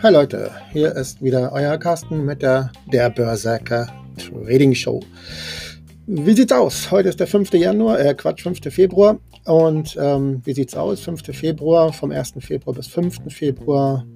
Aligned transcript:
Hi 0.00 0.12
Leute, 0.12 0.52
hier 0.72 0.94
ist 0.94 1.20
wieder 1.20 1.50
euer 1.52 1.76
Carsten 1.76 2.24
mit 2.24 2.40
der 2.40 2.70
Der 2.92 3.10
Börsacker 3.10 3.92
Trading 4.16 4.76
Show. 4.76 5.00
Wie 6.06 6.34
sieht's 6.34 6.52
aus? 6.52 6.92
Heute 6.92 7.08
ist 7.08 7.18
der 7.18 7.26
5. 7.26 7.52
Januar, 7.54 7.98
äh 7.98 8.14
Quatsch, 8.14 8.44
5. 8.44 8.60
Februar. 8.72 9.18
Und 9.44 9.96
ähm, 10.00 10.40
wie 10.44 10.52
sieht's 10.52 10.76
aus? 10.76 11.00
5. 11.00 11.36
Februar, 11.36 11.92
vom 11.92 12.12
1. 12.12 12.34
Februar 12.38 12.76
bis 12.76 12.86
5. 12.86 13.16
Februar 13.28 14.06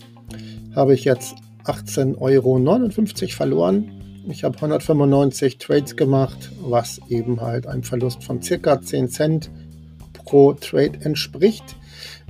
habe 0.77 0.95
ich 0.95 1.03
jetzt 1.03 1.35
18,59 1.65 2.19
Euro 2.21 3.27
verloren. 3.29 3.91
Ich 4.29 4.45
habe 4.45 4.55
195 4.55 5.59
Trades 5.59 5.97
gemacht, 5.97 6.53
was 6.61 7.01
eben 7.09 7.41
halt 7.41 7.67
einem 7.67 7.83
Verlust 7.83 8.23
von 8.23 8.41
circa 8.41 8.81
10 8.81 9.09
Cent 9.09 9.51
pro 10.25 10.53
Trade 10.55 11.01
entspricht. 11.03 11.77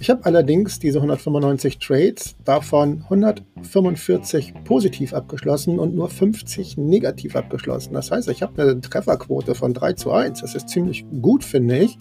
Ich 0.00 0.10
habe 0.10 0.24
allerdings 0.24 0.78
diese 0.80 0.98
195 0.98 1.78
Trades, 1.78 2.34
davon 2.44 3.02
145 3.04 4.54
positiv 4.64 5.14
abgeschlossen 5.14 5.78
und 5.78 5.94
nur 5.94 6.08
50 6.08 6.76
negativ 6.76 7.36
abgeschlossen. 7.36 7.94
Das 7.94 8.10
heißt, 8.10 8.28
ich 8.28 8.42
habe 8.42 8.60
eine 8.60 8.80
Trefferquote 8.80 9.54
von 9.54 9.74
3 9.74 9.92
zu 9.92 10.10
1. 10.10 10.40
Das 10.40 10.54
ist 10.54 10.68
ziemlich 10.68 11.04
gut, 11.20 11.44
finde 11.44 11.78
ich. 11.78 11.98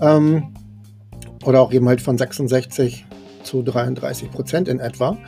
Ähm, 0.00 0.54
oder 1.44 1.60
auch 1.60 1.72
eben 1.72 1.86
halt 1.86 2.00
von 2.00 2.16
66 2.16 3.04
zu 3.42 3.62
33 3.62 4.30
Prozent 4.30 4.68
in 4.68 4.80
etwa. 4.80 5.18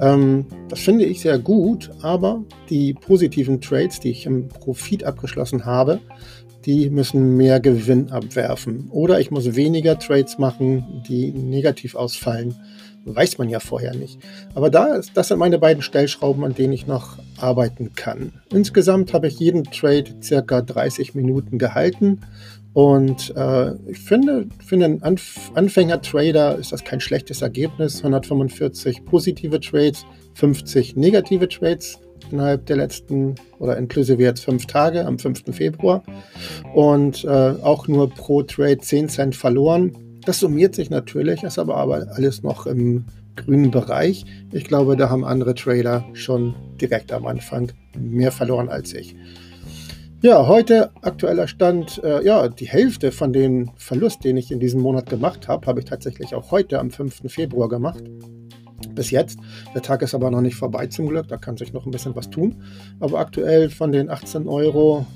Ähm, 0.00 0.46
das 0.68 0.80
finde 0.80 1.04
ich 1.04 1.20
sehr 1.20 1.38
gut, 1.38 1.90
aber 2.02 2.44
die 2.70 2.94
positiven 2.94 3.60
Trades, 3.60 4.00
die 4.00 4.10
ich 4.10 4.26
im 4.26 4.48
Profit 4.48 5.04
abgeschlossen 5.04 5.64
habe, 5.64 6.00
die 6.68 6.90
müssen 6.90 7.38
mehr 7.38 7.60
Gewinn 7.60 8.10
abwerfen. 8.10 8.90
Oder 8.90 9.20
ich 9.20 9.30
muss 9.30 9.56
weniger 9.56 9.98
Trades 9.98 10.36
machen, 10.36 11.02
die 11.08 11.32
negativ 11.32 11.94
ausfallen. 11.94 12.56
Weiß 13.06 13.38
man 13.38 13.48
ja 13.48 13.58
vorher 13.58 13.94
nicht. 13.94 14.18
Aber 14.54 14.68
da 14.68 15.00
das 15.14 15.28
sind 15.28 15.38
meine 15.38 15.58
beiden 15.58 15.82
Stellschrauben, 15.82 16.44
an 16.44 16.54
denen 16.54 16.74
ich 16.74 16.86
noch 16.86 17.16
arbeiten 17.38 17.92
kann. 17.94 18.34
Insgesamt 18.52 19.14
habe 19.14 19.28
ich 19.28 19.38
jeden 19.40 19.64
Trade 19.64 20.10
circa 20.22 20.60
30 20.60 21.14
Minuten 21.14 21.56
gehalten. 21.56 22.20
Und 22.74 23.34
äh, 23.34 23.72
ich 23.90 24.00
finde, 24.00 24.48
für 24.62 24.74
einen 24.74 25.02
Anf 25.02 25.50
Anfänger-Trader 25.54 26.58
ist 26.58 26.72
das 26.72 26.84
kein 26.84 27.00
schlechtes 27.00 27.40
Ergebnis. 27.40 28.04
145 28.04 29.06
positive 29.06 29.58
Trades, 29.58 30.04
50 30.34 30.96
negative 30.96 31.48
Trades 31.48 31.98
innerhalb 32.32 32.66
der 32.66 32.76
letzten 32.76 33.34
oder 33.58 33.76
inklusive 33.76 34.22
jetzt 34.22 34.44
fünf 34.44 34.66
Tage 34.66 35.06
am 35.06 35.18
5. 35.18 35.44
Februar 35.50 36.02
und 36.74 37.24
äh, 37.24 37.28
auch 37.28 37.88
nur 37.88 38.10
pro 38.10 38.42
Trade 38.42 38.78
10 38.78 39.08
Cent 39.08 39.36
verloren. 39.36 39.92
Das 40.24 40.40
summiert 40.40 40.74
sich 40.74 40.90
natürlich, 40.90 41.42
ist 41.42 41.58
aber, 41.58 41.76
aber 41.76 42.06
alles 42.14 42.42
noch 42.42 42.66
im 42.66 43.04
grünen 43.36 43.70
Bereich. 43.70 44.24
Ich 44.52 44.64
glaube, 44.64 44.96
da 44.96 45.10
haben 45.10 45.24
andere 45.24 45.54
Trader 45.54 46.04
schon 46.12 46.54
direkt 46.80 47.12
am 47.12 47.26
Anfang 47.26 47.72
mehr 47.96 48.32
verloren 48.32 48.68
als 48.68 48.92
ich. 48.92 49.14
Ja, 50.20 50.48
heute 50.48 50.90
aktueller 51.02 51.46
Stand, 51.46 52.02
äh, 52.02 52.24
ja, 52.24 52.48
die 52.48 52.66
Hälfte 52.66 53.12
von 53.12 53.32
dem 53.32 53.70
Verlust, 53.76 54.24
den 54.24 54.36
ich 54.36 54.50
in 54.50 54.58
diesem 54.58 54.80
Monat 54.80 55.08
gemacht 55.08 55.46
habe, 55.46 55.64
habe 55.66 55.78
ich 55.78 55.86
tatsächlich 55.86 56.34
auch 56.34 56.50
heute 56.50 56.80
am 56.80 56.90
5. 56.90 57.30
Februar 57.32 57.68
gemacht 57.68 58.02
bis 58.94 59.10
jetzt. 59.10 59.38
Der 59.74 59.82
Tag 59.82 60.02
ist 60.02 60.14
aber 60.14 60.30
noch 60.30 60.40
nicht 60.40 60.56
vorbei 60.56 60.86
zum 60.86 61.08
Glück, 61.08 61.28
da 61.28 61.36
kann 61.36 61.56
sich 61.56 61.72
noch 61.72 61.86
ein 61.86 61.90
bisschen 61.90 62.16
was 62.16 62.30
tun. 62.30 62.62
Aber 63.00 63.18
aktuell 63.18 63.70
von 63.70 63.92
den 63.92 64.10
18 64.10 64.48
Euro, 64.48 65.06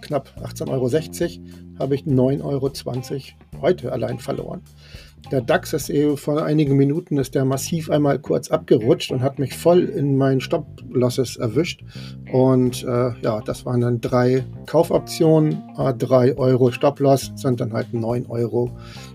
knapp 0.00 0.30
18,60 0.42 0.68
Euro, 0.70 1.78
habe 1.78 1.94
ich 1.94 2.02
9,20 2.02 2.42
Euro 2.42 2.70
heute 3.62 3.92
allein 3.92 4.18
verloren. 4.18 4.62
Der 5.30 5.40
DAX 5.40 5.72
ist 5.72 5.88
eben 5.88 6.18
vor 6.18 6.44
einigen 6.44 6.76
Minuten 6.76 7.16
ist 7.16 7.34
der 7.34 7.46
massiv 7.46 7.88
einmal 7.88 8.18
kurz 8.18 8.50
abgerutscht 8.50 9.10
und 9.10 9.22
hat 9.22 9.38
mich 9.38 9.54
voll 9.54 9.84
in 9.84 10.18
meinen 10.18 10.42
Stop-Losses 10.42 11.36
erwischt. 11.36 11.82
Und 12.30 12.84
äh, 12.84 13.12
ja, 13.22 13.40
das 13.40 13.64
waren 13.64 13.80
dann 13.80 14.02
drei 14.02 14.44
Kaufoptionen, 14.66 15.62
3 15.76 16.36
Euro 16.36 16.70
Stop-Loss, 16.70 17.32
sind 17.36 17.60
dann 17.60 17.72
halt 17.72 17.94
9 17.94 18.26
Euro 18.26 18.70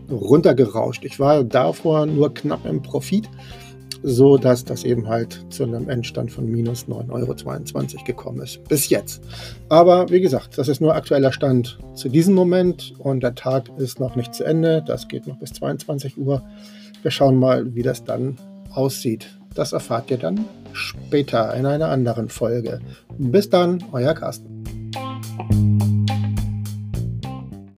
runtergerauscht. 0.09 1.05
Ich 1.05 1.19
war 1.19 1.43
davor 1.43 2.07
nur 2.07 2.33
knapp 2.33 2.65
im 2.65 2.81
Profit 2.81 3.29
so 4.03 4.37
dass 4.37 4.65
das 4.65 4.83
eben 4.83 5.07
halt 5.07 5.45
zu 5.49 5.63
einem 5.63 5.89
Endstand 5.89 6.31
von 6.31 6.45
minus 6.45 6.85
9,22 6.85 7.95
Euro 7.95 8.03
gekommen 8.05 8.41
ist. 8.41 8.63
Bis 8.65 8.89
jetzt. 8.89 9.21
Aber 9.69 10.09
wie 10.09 10.21
gesagt, 10.21 10.57
das 10.57 10.67
ist 10.67 10.81
nur 10.81 10.95
aktueller 10.95 11.31
Stand 11.31 11.79
zu 11.95 12.09
diesem 12.09 12.33
Moment 12.35 12.93
und 12.99 13.21
der 13.21 13.35
Tag 13.35 13.69
ist 13.77 13.99
noch 13.99 14.15
nicht 14.15 14.33
zu 14.33 14.43
Ende. 14.43 14.83
Das 14.85 15.07
geht 15.07 15.27
noch 15.27 15.39
bis 15.39 15.53
22 15.53 16.17
Uhr. 16.17 16.43
Wir 17.01 17.11
schauen 17.11 17.37
mal, 17.37 17.75
wie 17.75 17.83
das 17.83 18.03
dann 18.03 18.37
aussieht. 18.73 19.27
Das 19.55 19.73
erfahrt 19.73 20.11
ihr 20.11 20.17
dann 20.17 20.45
später 20.73 21.53
in 21.55 21.65
einer 21.65 21.89
anderen 21.89 22.29
Folge. 22.29 22.79
Bis 23.17 23.49
dann, 23.49 23.83
euer 23.91 24.13
Carsten. 24.13 24.78